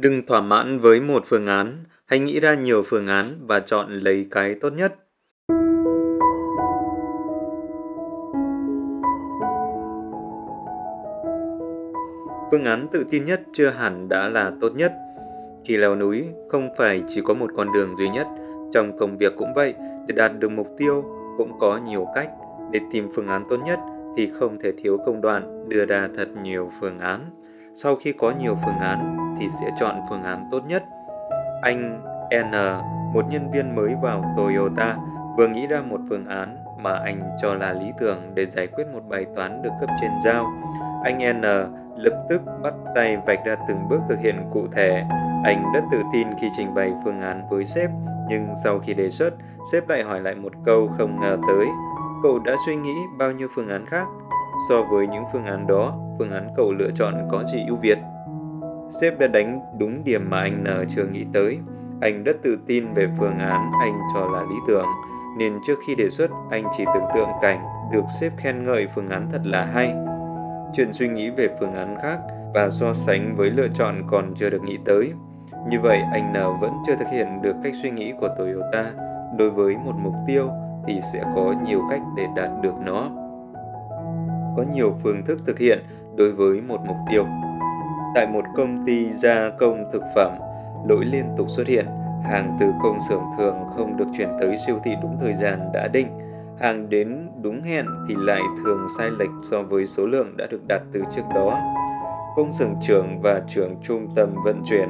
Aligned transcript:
Đừng 0.00 0.26
thỏa 0.26 0.40
mãn 0.40 0.78
với 0.78 1.00
một 1.00 1.22
phương 1.26 1.46
án, 1.46 1.84
hãy 2.06 2.18
nghĩ 2.18 2.40
ra 2.40 2.54
nhiều 2.54 2.82
phương 2.86 3.06
án 3.06 3.34
và 3.46 3.60
chọn 3.60 3.92
lấy 3.92 4.26
cái 4.30 4.54
tốt 4.60 4.70
nhất. 4.70 4.94
Phương 12.50 12.64
án 12.64 12.86
tự 12.92 13.06
tin 13.10 13.24
nhất 13.24 13.40
chưa 13.52 13.68
hẳn 13.68 14.08
đã 14.08 14.28
là 14.28 14.52
tốt 14.60 14.72
nhất. 14.76 14.92
Khi 15.64 15.76
leo 15.76 15.96
núi, 15.96 16.24
không 16.48 16.68
phải 16.78 17.02
chỉ 17.08 17.20
có 17.24 17.34
một 17.34 17.50
con 17.56 17.72
đường 17.72 17.96
duy 17.98 18.08
nhất. 18.08 18.26
Trong 18.72 18.98
công 18.98 19.18
việc 19.18 19.32
cũng 19.36 19.54
vậy, 19.54 19.74
để 20.06 20.14
đạt 20.14 20.38
được 20.38 20.50
mục 20.50 20.68
tiêu 20.78 21.04
cũng 21.36 21.58
có 21.58 21.80
nhiều 21.86 22.06
cách. 22.14 22.30
Để 22.72 22.80
tìm 22.92 23.08
phương 23.14 23.28
án 23.28 23.44
tốt 23.50 23.56
nhất 23.64 23.78
thì 24.16 24.30
không 24.40 24.58
thể 24.58 24.72
thiếu 24.72 24.98
công 25.06 25.20
đoạn 25.20 25.68
đưa 25.68 25.84
ra 25.84 26.08
thật 26.16 26.28
nhiều 26.42 26.70
phương 26.80 26.98
án. 26.98 27.20
Sau 27.74 27.96
khi 27.96 28.12
có 28.12 28.32
nhiều 28.40 28.56
phương 28.64 28.78
án 28.80 29.17
thì 29.36 29.50
sẽ 29.50 29.70
chọn 29.80 30.00
phương 30.08 30.22
án 30.22 30.48
tốt 30.50 30.60
nhất. 30.66 30.84
Anh 31.62 32.02
N, 32.34 32.52
một 33.14 33.24
nhân 33.28 33.50
viên 33.50 33.76
mới 33.76 33.94
vào 34.02 34.24
Toyota, 34.36 34.96
vừa 35.36 35.48
nghĩ 35.48 35.66
ra 35.66 35.82
một 35.82 36.00
phương 36.08 36.26
án 36.26 36.64
mà 36.78 36.92
anh 37.04 37.20
cho 37.42 37.54
là 37.54 37.72
lý 37.72 37.92
tưởng 38.00 38.34
để 38.34 38.46
giải 38.46 38.66
quyết 38.66 38.84
một 38.92 39.02
bài 39.08 39.26
toán 39.36 39.62
được 39.62 39.70
cấp 39.80 39.90
trên 40.00 40.10
giao. 40.24 40.46
Anh 41.04 41.40
N 41.40 41.42
lập 41.96 42.26
tức 42.28 42.42
bắt 42.62 42.74
tay 42.94 43.16
vạch 43.16 43.44
ra 43.44 43.56
từng 43.68 43.88
bước 43.88 44.00
thực 44.08 44.18
hiện 44.18 44.50
cụ 44.52 44.66
thể. 44.72 45.04
Anh 45.44 45.72
rất 45.74 45.80
tự 45.92 46.02
tin 46.12 46.28
khi 46.40 46.48
trình 46.56 46.74
bày 46.74 46.92
phương 47.04 47.20
án 47.20 47.42
với 47.50 47.64
sếp, 47.64 47.90
nhưng 48.28 48.52
sau 48.64 48.78
khi 48.78 48.94
đề 48.94 49.10
xuất, 49.10 49.34
sếp 49.72 49.88
lại 49.88 50.02
hỏi 50.02 50.20
lại 50.20 50.34
một 50.34 50.52
câu 50.64 50.90
không 50.98 51.20
ngờ 51.20 51.38
tới. 51.48 51.66
Cậu 52.22 52.38
đã 52.38 52.52
suy 52.66 52.76
nghĩ 52.76 52.94
bao 53.18 53.32
nhiêu 53.32 53.48
phương 53.54 53.68
án 53.68 53.86
khác? 53.86 54.06
So 54.68 54.82
với 54.82 55.06
những 55.06 55.24
phương 55.32 55.46
án 55.46 55.66
đó, 55.66 55.94
phương 56.18 56.30
án 56.30 56.48
cậu 56.56 56.72
lựa 56.72 56.90
chọn 56.94 57.28
có 57.30 57.44
gì 57.44 57.64
ưu 57.68 57.76
việt? 57.76 57.98
Sếp 58.90 59.18
đã 59.18 59.26
đánh 59.26 59.60
đúng 59.78 60.04
điểm 60.04 60.30
mà 60.30 60.40
anh 60.40 60.64
N 60.64 60.68
chưa 60.88 61.04
nghĩ 61.04 61.24
tới. 61.32 61.58
Anh 62.00 62.24
rất 62.24 62.36
tự 62.42 62.58
tin 62.66 62.94
về 62.94 63.06
phương 63.18 63.38
án 63.38 63.70
anh 63.80 63.92
cho 64.14 64.28
là 64.28 64.42
lý 64.42 64.56
tưởng, 64.68 64.86
nên 65.38 65.52
trước 65.66 65.78
khi 65.86 65.94
đề 65.94 66.10
xuất 66.10 66.30
anh 66.50 66.64
chỉ 66.76 66.84
tưởng 66.94 67.04
tượng 67.14 67.28
cảnh 67.42 67.64
được 67.92 68.04
sếp 68.20 68.32
khen 68.36 68.64
ngợi 68.64 68.86
phương 68.94 69.08
án 69.08 69.28
thật 69.32 69.40
là 69.44 69.64
hay. 69.64 69.94
Chuyện 70.74 70.92
suy 70.92 71.08
nghĩ 71.08 71.30
về 71.30 71.48
phương 71.60 71.74
án 71.74 71.96
khác 72.02 72.18
và 72.54 72.70
so 72.70 72.94
sánh 72.94 73.36
với 73.36 73.50
lựa 73.50 73.68
chọn 73.68 74.02
còn 74.10 74.34
chưa 74.34 74.50
được 74.50 74.62
nghĩ 74.62 74.78
tới. 74.84 75.12
Như 75.68 75.80
vậy 75.80 75.98
anh 76.12 76.32
N 76.32 76.60
vẫn 76.60 76.72
chưa 76.86 76.96
thực 76.96 77.08
hiện 77.12 77.42
được 77.42 77.54
cách 77.64 77.72
suy 77.82 77.90
nghĩ 77.90 78.12
của 78.20 78.28
Toyota. 78.38 78.90
Đối 79.38 79.50
với 79.50 79.76
một 79.76 79.94
mục 79.98 80.14
tiêu 80.26 80.50
thì 80.86 81.00
sẽ 81.12 81.24
có 81.34 81.54
nhiều 81.66 81.82
cách 81.90 82.00
để 82.16 82.26
đạt 82.36 82.50
được 82.62 82.74
nó. 82.84 83.10
Có 84.56 84.64
nhiều 84.74 84.94
phương 85.02 85.24
thức 85.24 85.38
thực 85.46 85.58
hiện 85.58 85.78
đối 86.16 86.32
với 86.32 86.60
một 86.60 86.78
mục 86.86 86.96
tiêu. 87.10 87.24
Tại 88.18 88.26
một 88.26 88.44
công 88.56 88.86
ty 88.86 89.12
gia 89.12 89.50
công 89.50 89.84
thực 89.92 90.02
phẩm, 90.14 90.32
lỗi 90.88 91.04
liên 91.04 91.24
tục 91.36 91.50
xuất 91.50 91.66
hiện, 91.66 91.86
hàng 92.24 92.56
từ 92.60 92.72
công 92.82 93.00
xưởng 93.08 93.22
thường 93.38 93.56
không 93.76 93.96
được 93.96 94.04
chuyển 94.16 94.28
tới 94.40 94.56
siêu 94.66 94.78
thị 94.84 94.90
đúng 95.02 95.16
thời 95.20 95.34
gian 95.34 95.60
đã 95.72 95.88
định. 95.88 96.06
Hàng 96.60 96.90
đến 96.90 97.28
đúng 97.42 97.62
hẹn 97.62 97.86
thì 98.08 98.14
lại 98.18 98.40
thường 98.64 98.86
sai 98.98 99.10
lệch 99.10 99.30
so 99.50 99.62
với 99.62 99.86
số 99.86 100.06
lượng 100.06 100.36
đã 100.36 100.46
được 100.50 100.60
đặt 100.68 100.82
từ 100.92 101.02
trước 101.16 101.22
đó. 101.34 101.58
Công 102.36 102.52
xưởng 102.52 102.74
trưởng 102.82 103.20
và 103.22 103.42
trưởng 103.48 103.76
trung 103.82 104.08
tâm 104.16 104.34
vận 104.44 104.62
chuyển 104.64 104.88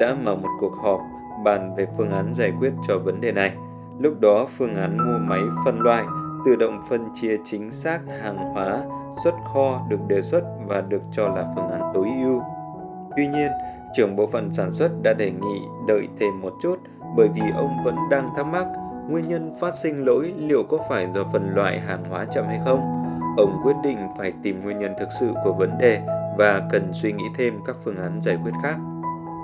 đã 0.00 0.16
mở 0.24 0.34
một 0.34 0.50
cuộc 0.60 0.72
họp 0.82 1.00
bàn 1.44 1.74
về 1.76 1.86
phương 1.96 2.10
án 2.10 2.34
giải 2.34 2.52
quyết 2.58 2.72
cho 2.88 2.98
vấn 2.98 3.20
đề 3.20 3.32
này. 3.32 3.52
Lúc 3.98 4.20
đó 4.20 4.46
phương 4.58 4.74
án 4.74 4.98
mua 4.98 5.18
máy 5.18 5.40
phân 5.64 5.80
loại, 5.80 6.04
tự 6.46 6.56
động 6.56 6.82
phân 6.88 7.08
chia 7.14 7.36
chính 7.44 7.70
xác 7.70 8.00
hàng 8.22 8.36
hóa 8.36 8.82
xuất 9.24 9.34
kho 9.54 9.86
được 9.88 10.00
đề 10.08 10.22
xuất 10.22 10.42
và 10.66 10.80
được 10.80 11.02
cho 11.12 11.28
là 11.28 11.52
phương 11.54 11.70
án 11.70 11.80
tối 11.94 12.08
ưu. 12.22 12.42
Tuy 13.16 13.26
nhiên, 13.26 13.50
trưởng 13.92 14.16
bộ 14.16 14.26
phận 14.26 14.52
sản 14.52 14.72
xuất 14.72 14.90
đã 15.02 15.12
đề 15.12 15.30
nghị 15.30 15.60
đợi 15.88 16.08
thêm 16.20 16.40
một 16.40 16.52
chút 16.62 16.76
bởi 17.16 17.28
vì 17.34 17.42
ông 17.56 17.70
vẫn 17.84 17.96
đang 18.10 18.28
thắc 18.36 18.46
mắc 18.46 18.66
nguyên 19.08 19.28
nhân 19.28 19.54
phát 19.60 19.74
sinh 19.76 20.04
lỗi 20.04 20.34
liệu 20.38 20.62
có 20.62 20.78
phải 20.88 21.08
do 21.14 21.24
phần 21.32 21.54
loại 21.54 21.80
hàng 21.80 22.04
hóa 22.10 22.24
chậm 22.24 22.46
hay 22.46 22.60
không. 22.64 22.80
Ông 23.36 23.60
quyết 23.62 23.76
định 23.82 23.98
phải 24.18 24.32
tìm 24.42 24.62
nguyên 24.62 24.78
nhân 24.78 24.94
thực 24.98 25.08
sự 25.20 25.30
của 25.44 25.52
vấn 25.52 25.78
đề 25.78 26.00
và 26.38 26.68
cần 26.72 26.90
suy 26.92 27.12
nghĩ 27.12 27.24
thêm 27.36 27.60
các 27.66 27.76
phương 27.84 27.96
án 27.96 28.20
giải 28.22 28.38
quyết 28.42 28.52
khác. 28.62 28.76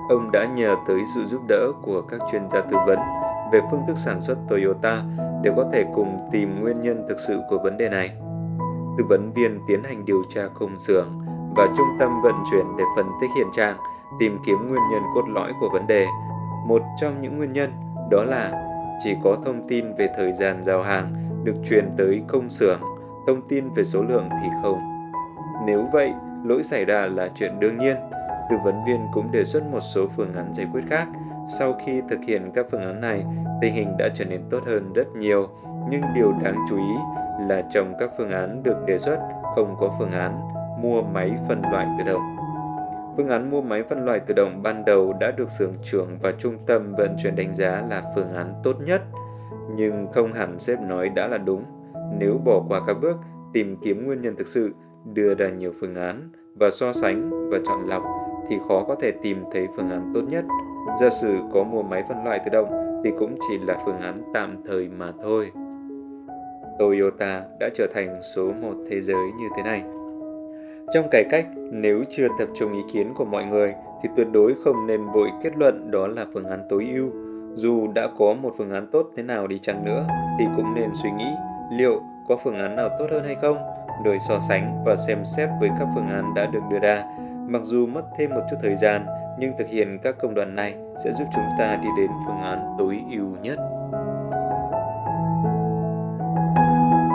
Ông 0.09 0.31
đã 0.33 0.47
nhờ 0.56 0.77
tới 0.89 0.99
sự 1.15 1.25
giúp 1.25 1.41
đỡ 1.49 1.72
của 1.83 2.03
các 2.03 2.21
chuyên 2.33 2.49
gia 2.50 2.60
tư 2.60 2.77
vấn 2.87 2.99
về 3.53 3.60
phương 3.71 3.83
thức 3.87 3.99
sản 3.99 4.21
xuất 4.21 4.39
Toyota 4.49 5.03
để 5.43 5.53
có 5.56 5.71
thể 5.72 5.84
cùng 5.94 6.28
tìm 6.33 6.60
nguyên 6.60 6.81
nhân 6.81 7.06
thực 7.09 7.21
sự 7.27 7.41
của 7.50 7.59
vấn 7.59 7.77
đề 7.77 7.89
này. 7.89 8.10
Tư 8.99 9.04
vấn 9.09 9.33
viên 9.33 9.59
tiến 9.69 9.83
hành 9.83 10.04
điều 10.04 10.22
tra 10.34 10.43
công 10.54 10.78
xưởng 10.78 11.22
và 11.57 11.67
trung 11.77 11.89
tâm 11.99 12.23
vận 12.23 12.35
chuyển 12.51 12.67
để 12.79 12.85
phân 12.97 13.07
tích 13.21 13.31
hiện 13.37 13.47
trạng, 13.57 13.77
tìm 14.21 14.39
kiếm 14.47 14.69
nguyên 14.69 14.83
nhân 14.93 15.03
cốt 15.15 15.29
lõi 15.29 15.53
của 15.61 15.69
vấn 15.73 15.87
đề. 15.87 16.07
Một 16.67 16.83
trong 17.01 17.23
những 17.23 17.37
nguyên 17.37 17.53
nhân 17.53 17.71
đó 18.11 18.25
là 18.25 18.69
chỉ 19.05 19.17
có 19.25 19.37
thông 19.45 19.69
tin 19.69 19.95
về 19.95 20.09
thời 20.17 20.33
gian 20.33 20.65
giao 20.65 20.83
hàng 20.83 21.13
được 21.45 21.55
truyền 21.65 21.91
tới 21.99 22.23
công 22.29 22.51
xưởng, 22.51 22.81
thông 23.27 23.49
tin 23.49 23.69
về 23.75 23.85
số 23.85 24.03
lượng 24.03 24.29
thì 24.43 24.49
không. 24.63 24.79
Nếu 25.67 25.87
vậy, 25.93 26.13
lỗi 26.45 26.63
xảy 26.63 26.85
ra 26.85 27.07
là 27.07 27.29
chuyện 27.35 27.61
đương 27.61 27.79
nhiên. 27.79 27.97
Tư 28.51 28.57
vấn 28.65 28.84
viên 28.87 29.07
cũng 29.15 29.33
đề 29.33 29.45
xuất 29.45 29.63
một 29.73 29.81
số 29.81 30.07
phương 30.17 30.34
án 30.34 30.55
giải 30.55 30.67
quyết 30.73 30.83
khác. 30.91 31.07
Sau 31.59 31.75
khi 31.87 32.03
thực 32.11 32.21
hiện 32.27 32.51
các 32.55 32.67
phương 32.71 32.81
án 32.81 33.01
này, 33.01 33.25
tình 33.61 33.75
hình 33.75 33.97
đã 33.99 34.09
trở 34.15 34.25
nên 34.25 34.43
tốt 34.51 34.61
hơn 34.67 34.93
rất 34.93 35.17
nhiều. 35.17 35.49
Nhưng 35.91 36.03
điều 36.15 36.33
đáng 36.43 36.57
chú 36.69 36.77
ý 36.77 36.95
là 37.49 37.63
trong 37.75 37.95
các 38.01 38.11
phương 38.19 38.31
án 38.31 38.63
được 38.63 38.77
đề 38.87 38.99
xuất 38.99 39.19
không 39.57 39.77
có 39.81 39.95
phương 39.99 40.13
án 40.13 40.41
mua 40.82 41.03
máy 41.03 41.32
phân 41.48 41.62
loại 41.72 41.87
tự 41.98 42.12
động. 42.12 42.37
Phương 43.16 43.28
án 43.28 43.50
mua 43.50 43.62
máy 43.62 43.82
phân 43.82 44.04
loại 44.04 44.20
tự 44.20 44.34
động 44.34 44.62
ban 44.62 44.84
đầu 44.84 45.12
đã 45.20 45.31
được 45.31 45.50
xưởng 45.50 45.72
trưởng 45.82 46.19
và 46.22 46.32
trung 46.38 46.59
tâm 46.66 46.94
vận 46.94 47.16
chuyển 47.22 47.37
đánh 47.37 47.54
giá 47.54 47.84
là 47.91 48.03
phương 48.15 48.34
án 48.34 48.54
tốt 48.65 48.76
nhất, 48.84 49.03
nhưng 49.76 50.06
không 50.12 50.32
hẳn 50.32 50.59
sếp 50.59 50.81
nói 50.81 51.09
đã 51.09 51.28
là 51.28 51.38
đúng. 51.38 51.65
Nếu 52.19 52.38
bỏ 52.44 52.62
qua 52.69 52.81
các 52.87 52.97
bước 53.00 53.16
tìm 53.53 53.76
kiếm 53.82 54.06
nguyên 54.06 54.22
nhân 54.22 54.37
thực 54.37 54.47
sự, 54.47 54.75
đưa 55.15 55.34
ra 55.34 55.48
nhiều 55.48 55.72
phương 55.81 55.94
án 55.94 56.28
và 56.54 56.71
so 56.71 56.92
sánh 56.92 57.50
và 57.50 57.59
chọn 57.66 57.88
lọc 57.88 58.03
thì 58.48 58.59
khó 58.69 58.84
có 58.88 58.94
thể 58.94 59.12
tìm 59.22 59.44
thấy 59.53 59.66
phương 59.76 59.91
án 59.91 60.10
tốt 60.15 60.22
nhất. 60.28 60.44
Giả 61.00 61.10
sử 61.10 61.38
có 61.53 61.65
mua 61.65 61.82
máy 61.82 62.04
phân 62.09 62.25
loại 62.25 62.41
tự 62.44 62.50
động 62.50 63.00
thì 63.04 63.10
cũng 63.19 63.38
chỉ 63.48 63.59
là 63.59 63.78
phương 63.84 64.00
án 64.00 64.22
tạm 64.34 64.56
thời 64.66 64.88
mà 64.88 65.12
thôi. 65.22 65.53
Toyota 66.78 67.44
đã 67.60 67.69
trở 67.75 67.87
thành 67.94 68.21
số 68.34 68.53
một 68.62 68.75
thế 68.91 69.00
giới 69.00 69.32
như 69.38 69.48
thế 69.56 69.62
này. 69.62 69.84
Trong 70.92 71.08
cải 71.10 71.25
cách, 71.30 71.47
nếu 71.70 72.04
chưa 72.10 72.28
tập 72.38 72.48
trung 72.54 72.72
ý 72.72 72.80
kiến 72.92 73.14
của 73.14 73.25
mọi 73.25 73.44
người 73.44 73.75
thì 74.03 74.08
tuyệt 74.16 74.26
đối 74.32 74.54
không 74.64 74.86
nên 74.86 75.04
vội 75.04 75.28
kết 75.42 75.56
luận 75.56 75.91
đó 75.91 76.06
là 76.06 76.26
phương 76.34 76.44
án 76.44 76.66
tối 76.69 76.88
ưu. 76.94 77.10
Dù 77.54 77.92
đã 77.94 78.08
có 78.19 78.34
một 78.34 78.54
phương 78.58 78.70
án 78.70 78.86
tốt 78.92 79.10
thế 79.16 79.22
nào 79.22 79.47
đi 79.47 79.58
chăng 79.58 79.84
nữa 79.84 80.06
thì 80.38 80.44
cũng 80.56 80.75
nên 80.75 80.91
suy 81.03 81.10
nghĩ 81.10 81.28
liệu 81.72 82.00
có 82.28 82.36
phương 82.44 82.54
án 82.54 82.76
nào 82.76 82.88
tốt 82.98 83.06
hơn 83.10 83.25
hay 83.25 83.34
không, 83.34 83.56
rồi 84.04 84.19
so 84.28 84.38
sánh 84.48 84.84
và 84.86 84.97
xem 84.97 85.25
xét 85.25 85.48
với 85.60 85.70
các 85.78 85.88
phương 85.94 86.08
án 86.08 86.34
đã 86.34 86.47
được 86.47 86.62
đưa 86.70 86.78
ra. 86.78 87.04
Mặc 87.48 87.62
dù 87.64 87.86
mất 87.86 88.03
thêm 88.16 88.30
một 88.30 88.42
chút 88.50 88.56
thời 88.62 88.76
gian, 88.76 89.06
nhưng 89.38 89.53
thực 89.59 89.69
hiện 89.69 89.98
các 90.03 90.16
công 90.22 90.34
đoạn 90.34 90.54
này 90.54 90.74
sẽ 91.04 91.12
giúp 91.12 91.24
chúng 91.34 91.44
ta 91.59 91.76
đi 91.76 91.88
đến 91.98 92.10
phương 92.26 92.42
án 92.42 92.74
tối 92.78 93.03
ưu 93.10 93.26
nhất. 93.42 93.59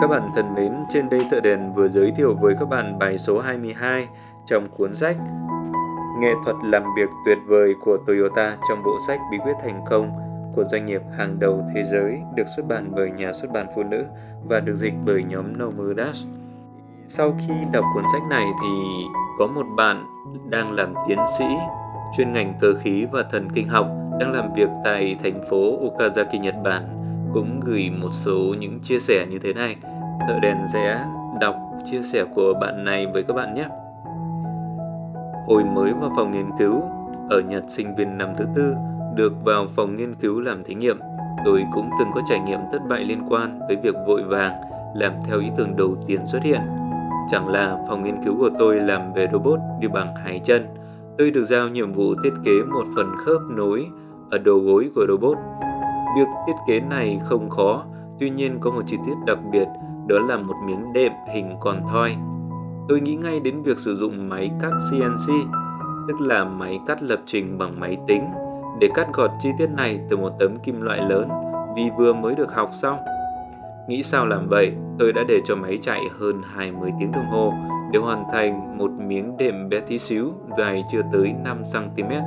Các 0.02 0.08
bạn 0.08 0.32
thân 0.36 0.56
mến, 0.56 0.74
trên 0.90 1.10
đây 1.10 1.22
Thợ 1.32 1.40
Đèn 1.40 1.74
vừa 1.74 1.88
giới 1.88 2.12
thiệu 2.18 2.36
với 2.42 2.56
các 2.60 2.66
bạn 2.70 3.00
bài 3.00 3.18
số 3.18 3.40
22 3.40 4.08
trong 4.46 4.68
cuốn 4.78 4.96
sách 4.96 5.18
Nghệ 6.20 6.34
thuật 6.46 6.56
làm 6.64 6.84
việc 6.98 7.10
tuyệt 7.26 7.38
vời 7.48 7.76
của 7.86 7.98
Toyota 8.08 8.58
trong 8.70 8.84
bộ 8.84 8.98
sách 9.08 9.20
Bí 9.32 9.38
quyết 9.44 9.54
thành 9.62 9.82
công 9.90 10.12
của 10.56 10.64
doanh 10.64 10.86
nghiệp 10.86 11.02
hàng 11.18 11.40
đầu 11.40 11.66
thế 11.76 11.84
giới 11.92 12.20
được 12.36 12.44
xuất 12.56 12.68
bản 12.68 12.92
bởi 12.96 13.12
nhà 13.12 13.34
xuất 13.34 13.52
bản 13.52 13.68
phụ 13.76 13.84
nữ 13.84 14.06
và 14.50 14.60
được 14.60 14.76
dịch 14.76 14.94
bởi 15.06 15.24
nhóm 15.24 15.58
No 15.58 15.66
Sau 17.08 17.38
khi 17.40 17.54
đọc 17.72 17.86
cuốn 17.94 18.04
sách 18.14 18.24
này 18.30 18.46
thì 18.64 18.70
có 19.40 19.48
một 19.48 19.66
bạn 19.78 20.06
đang 20.50 20.72
làm 20.72 20.94
tiến 21.08 21.20
sĩ 21.38 21.46
chuyên 22.18 22.34
ngành 22.34 22.54
cơ 22.62 22.74
khí 22.82 23.06
và 23.12 23.24
thần 23.32 23.48
kinh 23.56 23.70
học 23.70 23.88
đang 24.20 24.32
làm 24.32 24.54
việc 24.56 24.70
tại 24.84 25.18
thành 25.24 25.42
phố 25.50 25.90
Okazaki, 25.90 26.42
Nhật 26.42 26.56
Bản 26.64 26.98
cũng 27.34 27.60
gửi 27.60 27.90
một 27.90 28.10
số 28.12 28.56
những 28.60 28.80
chia 28.80 29.00
sẻ 29.00 29.26
như 29.30 29.40
thế 29.40 29.54
này. 29.54 29.76
Thợ 30.28 30.40
đèn 30.42 30.58
sẽ 30.74 31.06
đọc 31.42 31.56
chia 31.92 32.02
sẻ 32.02 32.26
của 32.36 32.54
bạn 32.62 32.84
này 32.84 33.08
với 33.08 33.24
các 33.24 33.34
bạn 33.34 33.54
nhé. 33.54 33.68
Hồi 35.48 35.64
mới 35.64 35.94
vào 35.94 36.12
phòng 36.16 36.32
nghiên 36.32 36.50
cứu, 36.60 36.82
ở 37.30 37.42
Nhật 37.42 37.64
sinh 37.68 37.96
viên 37.96 38.18
năm 38.18 38.30
thứ 38.38 38.46
tư, 38.56 38.76
được 39.16 39.34
vào 39.44 39.68
phòng 39.76 39.96
nghiên 39.96 40.16
cứu 40.16 40.40
làm 40.40 40.64
thí 40.64 40.76
nghiệm, 40.76 41.00
tôi 41.46 41.64
cũng 41.74 41.90
từng 42.00 42.08
có 42.16 42.22
trải 42.30 42.40
nghiệm 42.40 42.60
thất 42.72 42.80
bại 42.90 43.04
liên 43.04 43.22
quan 43.30 43.60
tới 43.68 43.78
việc 43.84 43.96
vội 44.08 44.24
vàng 44.24 44.62
làm 44.96 45.14
theo 45.26 45.40
ý 45.40 45.48
tưởng 45.58 45.76
đầu 45.78 45.96
tiên 46.08 46.28
xuất 46.28 46.44
hiện. 46.44 46.62
Chẳng 47.30 47.48
là 47.48 47.78
phòng 47.88 48.04
nghiên 48.04 48.24
cứu 48.26 48.38
của 48.38 48.50
tôi 48.60 48.76
làm 48.76 49.14
về 49.14 49.28
robot 49.32 49.60
đi 49.80 49.88
bằng 49.88 50.16
hai 50.16 50.42
chân. 50.46 50.66
Tôi 51.18 51.32
được 51.32 51.46
giao 51.46 51.70
nhiệm 51.70 51.94
vụ 51.94 52.16
thiết 52.24 52.34
kế 52.46 52.52
một 52.74 52.84
phần 52.96 53.12
khớp 53.26 53.42
nối 53.50 53.88
ở 54.32 54.38
đầu 54.38 54.60
gối 54.60 54.90
của 54.96 55.06
robot 55.08 55.38
Việc 56.16 56.28
thiết 56.48 56.54
kế 56.68 56.80
này 56.80 57.20
không 57.24 57.50
khó, 57.50 57.86
tuy 58.20 58.30
nhiên 58.30 58.58
có 58.60 58.72
một 58.72 58.82
chi 58.88 58.98
tiết 59.08 59.14
đặc 59.26 59.38
biệt, 59.52 59.68
đó 60.08 60.20
là 60.20 60.38
một 60.38 60.56
miếng 60.66 60.94
đệm 60.94 61.12
hình 61.34 61.56
con 61.60 61.82
thoi. 61.92 62.16
Tôi 62.90 63.02
nghĩ 63.02 63.16
ngay 63.16 63.40
đến 63.40 63.62
việc 63.62 63.80
sử 63.80 63.96
dụng 63.96 64.30
máy 64.30 64.52
cắt 64.62 64.72
CNC. 64.92 65.34
tức 66.08 66.22
là 66.22 66.46
máy 66.46 66.80
cắt 66.88 67.04
lập 67.04 67.20
trình 67.26 67.58
bằng 67.58 67.80
máy 67.80 67.98
tính, 68.08 68.24
để 68.80 68.90
cắt 68.94 69.08
gọt 69.14 69.30
chi 69.40 69.50
tiết 69.60 69.68
này 69.68 70.00
từ 70.10 70.18
một 70.18 70.32
tấm 70.40 70.58
kim 70.64 70.82
loại 70.82 71.02
lớn 71.02 71.30
vì 71.76 71.90
vừa 71.98 72.14
mới 72.14 72.36
được 72.36 72.54
học 72.54 72.72
xong. 72.74 72.98
Nghĩ 73.88 74.04
sao 74.04 74.28
làm 74.28 74.48
vậy, 74.50 74.72
tôi 75.00 75.14
đã 75.14 75.24
để 75.28 75.42
cho 75.46 75.56
máy 75.56 75.80
chạy 75.82 76.02
hơn 76.20 76.42
20 76.56 76.92
tiếng 77.00 77.12
đồng 77.12 77.26
hồ 77.26 77.54
để 77.92 78.00
hoàn 78.00 78.24
thành 78.34 78.78
một 78.78 78.92
miếng 78.92 79.38
đệm 79.38 79.70
bé 79.70 79.80
tí 79.80 80.00
xíu 80.00 80.32
dài 80.58 80.84
chưa 80.92 81.02
tới 81.14 81.34
5cm. 81.44 82.22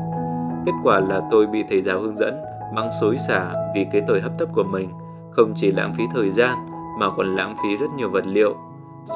Kết 0.67 0.73
quả 0.83 1.01
là 1.01 1.21
tôi 1.31 1.47
bị 1.47 1.65
thầy 1.71 1.83
giáo 1.83 2.01
hướng 2.01 2.17
dẫn 2.17 2.41
mắng 2.75 2.91
xối 3.01 3.19
xả 3.19 3.53
vì 3.75 3.87
cái 3.93 4.03
tội 4.09 4.21
hấp 4.21 4.33
tấp 4.39 4.49
của 4.55 4.65
mình, 4.65 4.89
không 5.31 5.53
chỉ 5.57 5.73
lãng 5.73 5.95
phí 5.99 6.05
thời 6.15 6.31
gian 6.31 6.70
mà 7.01 7.07
còn 7.17 7.37
lãng 7.37 7.57
phí 7.63 7.77
rất 7.77 7.91
nhiều 7.97 8.11
vật 8.11 8.25
liệu. 8.27 8.57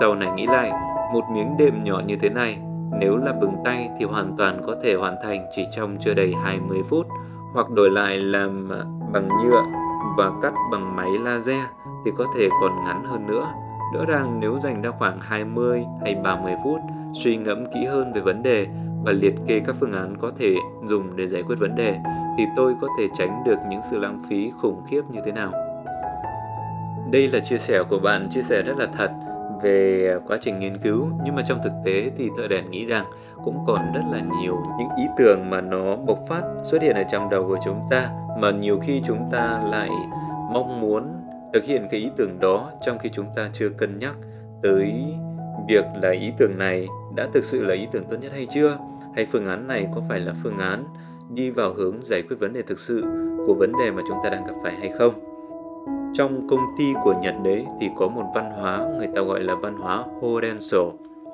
Sau 0.01 0.15
này 0.15 0.33
nghĩ 0.37 0.47
lại, 0.47 0.73
một 1.13 1.25
miếng 1.35 1.57
đệm 1.59 1.85
nhỏ 1.85 2.03
như 2.07 2.17
thế 2.17 2.31
này 2.31 2.59
nếu 3.01 3.17
là 3.17 3.33
bừng 3.33 3.55
tay 3.65 3.91
thì 3.99 4.05
hoàn 4.05 4.37
toàn 4.37 4.63
có 4.67 4.77
thể 4.83 4.95
hoàn 4.95 5.17
thành 5.23 5.47
chỉ 5.55 5.67
trong 5.77 5.97
chưa 6.01 6.15
đầy 6.15 6.35
20 6.43 6.83
phút 6.89 7.07
hoặc 7.53 7.71
đổi 7.71 7.91
lại 7.91 8.19
làm 8.19 8.73
à, 8.73 8.85
bằng 9.13 9.29
nhựa 9.29 9.63
và 10.19 10.33
cắt 10.43 10.55
bằng 10.73 10.97
máy 10.97 11.11
laser 11.19 11.65
thì 12.05 12.11
có 12.19 12.27
thể 12.37 12.49
còn 12.61 12.73
ngắn 12.85 13.05
hơn 13.05 13.27
nữa. 13.27 13.53
Đỡ 13.95 14.05
rằng 14.05 14.41
nếu 14.41 14.59
dành 14.65 14.83
ra 14.83 14.91
khoảng 14.91 15.19
20 15.21 15.85
hay 16.05 16.15
30 16.15 16.55
phút 16.65 16.81
suy 17.25 17.37
ngẫm 17.37 17.67
kỹ 17.75 17.85
hơn 17.85 18.13
về 18.13 18.21
vấn 18.21 18.43
đề 18.43 18.67
và 19.05 19.13
liệt 19.13 19.35
kê 19.47 19.61
các 19.67 19.77
phương 19.81 19.93
án 19.93 20.17
có 20.21 20.33
thể 20.39 20.55
dùng 20.87 21.17
để 21.17 21.29
giải 21.29 21.43
quyết 21.43 21.57
vấn 21.59 21.75
đề 21.77 21.99
thì 22.39 22.45
tôi 22.57 22.75
có 22.81 22.89
thể 22.99 23.09
tránh 23.19 23.43
được 23.47 23.57
những 23.69 23.81
sự 23.91 23.99
lãng 23.99 24.23
phí 24.29 24.53
khủng 24.63 24.83
khiếp 24.91 25.03
như 25.11 25.21
thế 25.25 25.33
nào. 25.33 25.74
Đây 27.15 27.29
là 27.29 27.41
chia 27.41 27.59
sẻ 27.59 27.83
của 27.91 27.99
bạn, 27.99 28.29
chia 28.31 28.43
sẻ 28.43 28.63
rất 28.63 28.79
là 28.79 28.87
thật 28.97 29.11
về 29.63 30.17
quá 30.27 30.39
trình 30.43 30.59
nghiên 30.59 30.79
cứu. 30.79 31.09
Nhưng 31.25 31.35
mà 31.35 31.43
trong 31.49 31.59
thực 31.65 31.73
tế 31.85 32.11
thì 32.19 32.31
thợ 32.39 32.49
đèn 32.49 32.71
nghĩ 32.71 32.87
rằng 32.87 33.05
cũng 33.45 33.59
còn 33.67 33.81
rất 33.95 34.01
là 34.13 34.21
nhiều 34.41 34.59
những 34.79 34.89
ý 34.97 35.05
tưởng 35.19 35.51
mà 35.51 35.61
nó 35.61 35.97
bộc 35.97 36.19
phát 36.29 36.43
xuất 36.63 36.83
hiện 36.83 36.97
ở 36.97 37.03
trong 37.13 37.31
đầu 37.31 37.49
của 37.49 37.59
chúng 37.65 37.81
ta. 37.91 38.11
Mà 38.39 38.51
nhiều 38.51 38.81
khi 38.87 39.03
chúng 39.07 39.29
ta 39.33 39.63
lại 39.71 39.91
mong 40.53 40.81
muốn 40.81 41.05
thực 41.53 41.65
hiện 41.65 41.89
cái 41.91 42.01
ý 42.01 42.11
tưởng 42.17 42.41
đó 42.41 42.71
trong 42.87 42.99
khi 42.99 43.11
chúng 43.13 43.27
ta 43.37 43.51
chưa 43.53 43.69
cân 43.69 43.99
nhắc 43.99 44.15
tới 44.63 45.05
việc 45.69 45.85
là 46.03 46.11
ý 46.11 46.33
tưởng 46.39 46.59
này 46.59 46.87
đã 47.17 47.29
thực 47.35 47.45
sự 47.45 47.65
là 47.65 47.75
ý 47.75 47.87
tưởng 47.93 48.05
tốt 48.11 48.17
nhất 48.21 48.33
hay 48.33 48.47
chưa? 48.55 48.79
Hay 49.17 49.27
phương 49.33 49.47
án 49.47 49.69
này 49.69 49.87
có 49.95 50.03
phải 50.09 50.21
là 50.21 50.35
phương 50.43 50.59
án 50.59 50.85
đi 51.35 51.51
vào 51.51 51.75
hướng 51.75 51.97
giải 52.05 52.23
quyết 52.23 52.37
vấn 52.41 52.53
đề 52.53 52.63
thực 52.63 52.79
sự 52.79 53.05
của 53.47 53.55
vấn 53.55 53.73
đề 53.79 53.91
mà 53.91 54.03
chúng 54.09 54.19
ta 54.25 54.31
đang 54.31 54.47
gặp 54.47 54.55
phải 54.63 54.75
hay 54.75 54.91
không? 54.99 55.34
Trong 56.15 56.49
công 56.49 56.61
ty 56.79 56.95
của 57.05 57.15
Nhật 57.23 57.35
đấy 57.45 57.67
thì 57.81 57.91
có 57.97 58.09
một 58.09 58.25
văn 58.35 58.51
hóa 58.51 58.87
người 58.99 59.09
ta 59.15 59.23
gọi 59.23 59.41
là 59.41 59.55
văn 59.55 59.77
hóa 59.77 60.05
Horenso. 60.21 60.79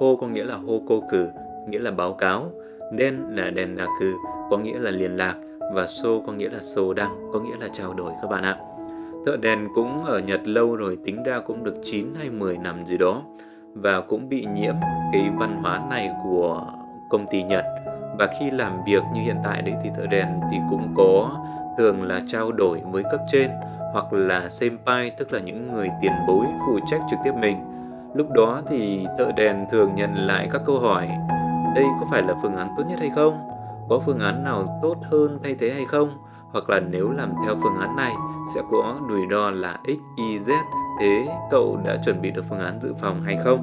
Ho 0.00 0.06
có 0.21 0.27
nghĩa 0.27 0.44
là 0.44 0.56
hô 0.56 0.81
cô 0.88 1.03
cử, 1.11 1.29
nghĩa 1.69 1.79
là 1.79 1.91
báo 1.91 2.12
cáo. 2.12 2.44
Den 2.99 3.17
là 3.31 3.50
đèn 3.50 3.77
là 3.77 3.87
cử, 4.00 4.15
có 4.50 4.59
nghĩa 4.59 4.79
là 4.79 4.91
liên 4.91 5.17
lạc. 5.17 5.35
Và 5.75 5.87
so 5.87 6.09
có 6.27 6.32
nghĩa 6.32 6.49
là 6.49 6.61
sô 6.61 6.94
đăng, 6.94 7.31
có 7.32 7.41
nghĩa 7.41 7.56
là 7.61 7.69
trao 7.73 7.94
đổi 7.94 8.12
các 8.23 8.31
bạn 8.31 8.43
ạ. 8.43 8.56
Thợ 9.27 9.37
đèn 9.37 9.69
cũng 9.75 10.05
ở 10.05 10.19
Nhật 10.19 10.41
lâu 10.44 10.77
rồi, 10.77 10.99
tính 11.05 11.23
ra 11.23 11.41
cũng 11.47 11.65
được 11.65 11.75
9 11.85 12.06
hay 12.19 12.31
10 12.31 12.59
năm 12.59 12.87
gì 12.87 12.99
đó. 12.99 13.23
Và 13.75 14.00
cũng 14.00 14.29
bị 14.29 14.47
nhiễm 14.55 14.75
cái 15.12 15.31
văn 15.38 15.62
hóa 15.62 15.82
này 15.91 16.11
của 16.25 16.67
công 17.11 17.27
ty 17.31 17.43
Nhật. 17.43 17.65
Và 18.19 18.29
khi 18.41 18.50
làm 18.50 18.73
việc 18.87 19.03
như 19.15 19.21
hiện 19.21 19.37
tại 19.44 19.62
đấy 19.62 19.75
thì 19.85 19.91
thợ 19.97 20.06
đèn 20.06 20.27
thì 20.50 20.56
cũng 20.71 20.94
có 20.97 21.31
thường 21.79 22.03
là 22.03 22.23
trao 22.27 22.53
đổi 22.53 22.81
với 22.93 23.03
cấp 23.03 23.21
trên 23.32 23.50
hoặc 23.93 24.13
là 24.13 24.49
senpai 24.49 25.11
tức 25.11 25.33
là 25.33 25.41
những 25.41 25.73
người 25.73 25.89
tiền 26.03 26.13
bối 26.27 26.47
phụ 26.67 26.79
trách 26.91 27.01
trực 27.11 27.19
tiếp 27.25 27.33
mình. 27.41 27.57
Lúc 28.15 28.31
đó 28.31 28.63
thì 28.71 29.07
thợ 29.19 29.33
đèn 29.37 29.67
thường 29.71 29.95
nhận 29.95 30.15
lại 30.15 30.49
các 30.53 30.63
câu 30.67 30.81
hỏi 30.81 31.09
đây 31.75 31.85
có 32.01 32.07
phải 32.11 32.23
là 32.23 32.35
phương 32.43 32.57
án 32.57 32.69
tốt 32.77 32.83
nhất 32.89 32.99
hay 32.99 33.11
không? 33.15 33.49
Có 33.89 33.99
phương 33.99 34.19
án 34.19 34.45
nào 34.45 34.65
tốt 34.83 34.97
hơn 35.11 35.39
thay 35.43 35.57
thế 35.61 35.71
hay 35.71 35.85
không? 35.85 36.11
Hoặc 36.53 36.71
là 36.71 36.81
nếu 36.81 37.11
làm 37.11 37.33
theo 37.45 37.57
phương 37.63 37.79
án 37.81 37.97
này 37.97 38.13
sẽ 38.55 38.61
có 38.71 38.97
rủi 39.09 39.21
ro 39.31 39.51
là 39.51 39.79
x, 39.85 39.99
y, 40.17 40.39
z 40.39 40.53
thế 41.01 41.27
cậu 41.51 41.79
đã 41.85 41.97
chuẩn 42.05 42.23
bị 42.23 42.31
được 42.31 42.45
phương 42.49 42.59
án 42.59 42.81
dự 42.83 42.95
phòng 43.01 43.23
hay 43.23 43.39
không? 43.45 43.63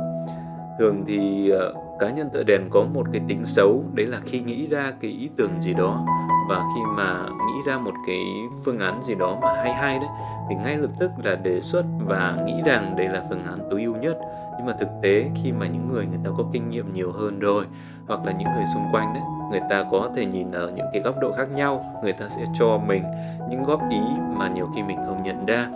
Thường 0.80 1.04
thì 1.08 1.50
ờ, 1.50 1.74
cá 2.00 2.10
nhân 2.10 2.30
thợ 2.34 2.44
đèn 2.44 2.62
có 2.70 2.84
một 2.94 3.06
cái 3.14 3.22
tính 3.28 3.46
xấu, 3.46 3.84
đấy 3.94 4.06
là 4.06 4.20
khi 4.26 4.40
nghĩ 4.40 4.68
ra 4.68 4.94
cái 5.02 5.12
ý 5.12 5.30
tưởng 5.38 5.62
gì 5.62 5.74
đó 5.74 6.06
và 6.50 6.64
khi 6.76 6.82
mà 6.98 7.24
nghĩ 7.24 7.62
ra 7.68 7.78
một 7.78 7.94
cái 8.08 8.20
phương 8.66 8.80
án 8.80 9.04
gì 9.04 9.16
đó 9.16 9.38
mà 9.42 9.54
hay 9.56 9.74
hay 9.74 10.00
đấy, 10.00 10.10
thì 10.50 10.56
ngay 10.56 10.78
lập 10.78 10.92
tức 11.00 11.12
là 11.24 11.36
đề 11.36 11.62
xuất 11.62 11.84
và 12.06 12.38
nghĩ 12.46 12.62
rằng 12.66 12.96
đây 12.98 13.08
là 13.08 13.24
phương 13.30 13.46
án 13.46 13.58
tối 13.72 13.84
ưu 13.84 13.96
nhất. 13.96 14.18
Nhưng 14.58 14.66
mà 14.66 14.74
thực 14.80 14.90
tế, 15.02 15.26
khi 15.44 15.52
mà 15.52 15.68
những 15.68 15.94
người 15.94 16.06
người 16.06 16.20
ta 16.24 16.30
có 16.38 16.44
kinh 16.54 16.70
nghiệm 16.70 16.94
nhiều 16.94 17.12
hơn 17.12 17.40
rồi, 17.40 17.66
hoặc 18.08 18.26
là 18.26 18.32
những 18.32 18.48
người 18.56 18.66
xung 18.74 18.84
quanh 18.92 19.14
đấy, 19.14 19.24
người 19.52 19.62
ta 19.70 19.84
có 19.92 20.10
thể 20.16 20.26
nhìn 20.26 20.52
ở 20.52 20.72
những 20.76 20.86
cái 20.94 21.02
góc 21.02 21.16
độ 21.22 21.32
khác 21.32 21.52
nhau, 21.52 22.00
người 22.04 22.14
ta 22.14 22.28
sẽ 22.30 22.46
cho 22.60 22.78
mình 22.88 23.04
những 23.50 23.64
góp 23.64 23.82
ý 23.90 24.02
mà 24.38 24.50
nhiều 24.50 24.70
khi 24.76 24.84
mình 24.84 24.98
không 25.06 25.24
nhận 25.24 25.46
ra. 25.46 25.70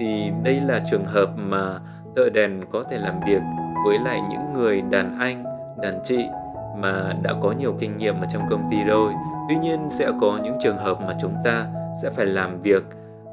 Thì 0.00 0.30
đây 0.44 0.60
là 0.60 0.82
trường 0.90 1.04
hợp 1.04 1.30
mà 1.36 1.78
thợ 2.16 2.30
đèn 2.30 2.60
có 2.72 2.82
thể 2.90 2.98
làm 2.98 3.20
việc 3.26 3.42
với 3.86 3.98
lại 3.98 4.22
những 4.30 4.52
người 4.54 4.82
đàn 4.82 5.18
anh, 5.18 5.44
đàn 5.82 6.00
chị 6.04 6.18
mà 6.78 7.14
đã 7.22 7.34
có 7.42 7.52
nhiều 7.52 7.76
kinh 7.80 7.98
nghiệm 7.98 8.20
ở 8.20 8.26
trong 8.32 8.42
công 8.50 8.68
ty 8.70 8.84
rồi. 8.84 9.12
Tuy 9.48 9.56
nhiên 9.56 9.88
sẽ 9.90 10.10
có 10.20 10.38
những 10.42 10.58
trường 10.62 10.76
hợp 10.76 10.98
mà 11.06 11.14
chúng 11.22 11.34
ta 11.44 11.66
sẽ 12.02 12.10
phải 12.10 12.26
làm 12.26 12.62
việc 12.62 12.82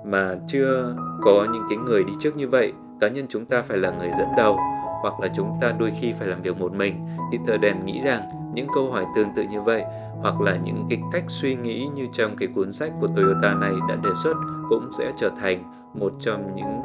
mà 0.03 0.35
chưa 0.47 0.95
có 1.23 1.47
những 1.53 1.63
cái 1.69 1.77
người 1.77 2.03
đi 2.03 2.13
trước 2.21 2.35
như 2.35 2.47
vậy. 2.49 2.73
Cá 2.99 3.07
nhân 3.07 3.25
chúng 3.29 3.45
ta 3.45 3.61
phải 3.61 3.77
là 3.77 3.91
người 3.91 4.11
dẫn 4.17 4.27
đầu 4.37 4.57
hoặc 5.01 5.19
là 5.19 5.27
chúng 5.35 5.57
ta 5.61 5.73
đôi 5.79 5.91
khi 5.99 6.13
phải 6.19 6.27
làm 6.27 6.41
việc 6.41 6.59
một 6.59 6.73
mình. 6.73 7.07
Thì 7.31 7.39
tờ 7.47 7.57
đèn 7.57 7.85
nghĩ 7.85 8.01
rằng 8.01 8.21
những 8.53 8.67
câu 8.75 8.91
hỏi 8.91 9.05
tương 9.15 9.27
tự 9.35 9.43
như 9.43 9.61
vậy 9.61 9.83
hoặc 10.21 10.41
là 10.41 10.57
những 10.63 10.85
cái 10.89 10.99
cách 11.11 11.23
suy 11.27 11.55
nghĩ 11.55 11.87
như 11.95 12.07
trong 12.13 12.35
cái 12.35 12.49
cuốn 12.55 12.71
sách 12.71 12.91
của 13.01 13.07
Toyota 13.07 13.53
này 13.53 13.71
đã 13.89 13.95
đề 13.95 14.09
xuất 14.23 14.33
cũng 14.69 14.89
sẽ 14.99 15.11
trở 15.17 15.29
thành 15.41 15.63
một 15.93 16.13
trong 16.19 16.55
những 16.55 16.81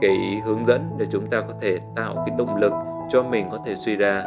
cái 0.00 0.40
hướng 0.44 0.66
dẫn 0.66 0.90
để 0.98 1.06
chúng 1.12 1.26
ta 1.26 1.40
có 1.40 1.54
thể 1.60 1.78
tạo 1.96 2.14
cái 2.26 2.34
động 2.38 2.56
lực 2.56 2.72
cho 3.10 3.22
mình 3.22 3.48
có 3.50 3.58
thể 3.66 3.76
suy 3.76 3.96
ra, 3.96 4.24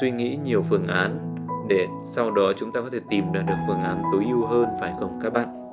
suy 0.00 0.10
nghĩ 0.10 0.38
nhiều 0.44 0.62
phương 0.70 0.86
án 0.86 1.34
để 1.68 1.86
sau 2.04 2.30
đó 2.30 2.52
chúng 2.56 2.72
ta 2.72 2.80
có 2.80 2.88
thể 2.92 3.00
tìm 3.10 3.32
ra 3.32 3.42
được 3.42 3.54
phương 3.66 3.82
án 3.82 4.02
tối 4.12 4.24
ưu 4.24 4.46
hơn, 4.46 4.68
phải 4.80 4.92
không 5.00 5.20
các 5.22 5.32
bạn 5.32 5.66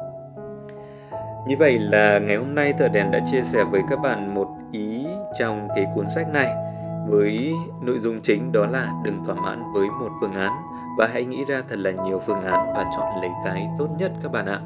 như 1.48 1.56
vậy 1.60 1.80
là 1.80 2.20
ngày 2.20 2.36
hôm 2.36 2.56
nay 2.56 2.74
thợ 2.80 2.88
đèn 2.88 3.12
đã 3.12 3.20
chia 3.32 3.42
sẻ 3.42 3.64
với 3.64 3.82
các 3.90 4.00
bạn 4.00 4.36
một 4.36 4.48
ý 4.72 5.06
trong 5.40 5.68
cái 5.76 5.88
cuốn 5.96 6.10
sách 6.10 6.30
này 6.34 6.56
với 7.08 7.54
nội 7.82 8.00
dung 8.00 8.22
chính 8.22 8.52
đó 8.52 8.66
là 8.66 8.92
đừng 9.04 9.26
thỏa 9.26 9.36
mãn 9.36 9.64
với 9.74 9.88
một 9.88 10.10
phương 10.22 10.34
án 10.34 10.52
và 10.98 11.10
hãy 11.14 11.26
nghĩ 11.26 11.46
ra 11.46 11.62
thật 11.70 11.80
là 11.80 11.92
nhiều 11.92 12.22
phương 12.28 12.42
án 12.42 12.68
và 12.76 12.86
chọn 12.98 13.22
lấy 13.22 13.30
cái 13.46 13.68
tốt 13.80 13.88
nhất 13.98 14.12
các 14.24 14.32
bạn 14.32 14.46
ạ. 14.46 14.60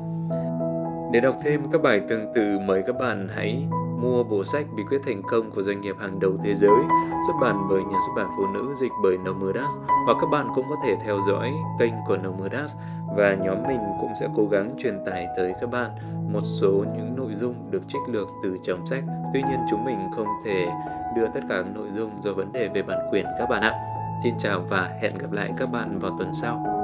Để 1.12 1.20
đọc 1.20 1.36
thêm 1.44 1.72
các 1.72 1.82
bài 1.82 2.02
tương 2.10 2.34
tự, 2.34 2.60
mời 2.60 2.84
các 2.88 2.96
bạn 3.00 3.28
hãy 3.36 3.68
mua 4.02 4.24
bộ 4.24 4.44
sách 4.44 4.66
bí 4.76 4.84
quyết 4.84 5.02
thành 5.06 5.22
công 5.32 5.52
của 5.52 5.64
doanh 5.64 5.82
nghiệp 5.82 5.96
hàng 6.00 6.20
đầu 6.20 6.32
thế 6.44 6.56
giới 6.56 6.80
xuất 7.28 7.34
bản 7.42 7.68
bởi 7.70 7.84
nhà 7.84 7.98
xuất 8.08 8.14
bản 8.16 8.28
phụ 8.38 8.48
nữ 8.54 8.76
dịch 8.80 8.92
bởi 9.04 9.18
Nomadas, 9.18 9.74
hoặc 10.06 10.18
các 10.22 10.28
bạn 10.32 10.48
cũng 10.56 10.66
có 10.70 10.76
thể 10.84 10.96
theo 11.06 11.20
dõi 11.28 11.54
kênh 11.80 11.94
của 12.08 12.18
Nomadas 12.18 12.76
và 13.18 13.34
nhóm 13.34 13.64
mình 13.68 13.80
cũng 14.02 14.12
sẽ 14.20 14.28
cố 14.36 14.48
gắng 14.48 14.76
truyền 14.78 15.06
tải 15.06 15.28
tới 15.38 15.54
các 15.62 15.72
bạn 15.72 15.92
một 16.34 16.42
số 16.44 16.72
những 16.72 17.16
nội 17.16 17.36
dung 17.36 17.72
được 17.72 17.82
trích 17.88 18.02
lược 18.08 18.28
từ 18.44 18.58
trong 18.64 18.88
sách. 18.88 19.04
Tuy 19.34 19.42
nhiên 19.42 19.60
chúng 19.70 19.86
mình 19.86 19.98
không 20.16 20.28
thể 20.46 20.68
đưa 21.16 21.28
tất 21.28 21.42
cả 21.50 21.56
các 21.56 21.76
nội 21.76 21.88
dung 21.96 22.12
do 22.24 22.34
vấn 22.34 22.52
đề 22.52 22.70
về 22.74 22.82
bản 22.82 23.00
quyền 23.12 23.26
các 23.40 23.50
bạn 23.50 23.62
ạ. 23.62 23.74
Xin 24.24 24.34
chào 24.40 24.62
và 24.70 24.90
hẹn 25.02 25.18
gặp 25.18 25.32
lại 25.32 25.52
các 25.58 25.72
bạn 25.72 26.00
vào 26.00 26.12
tuần 26.20 26.32
sau. 26.42 26.77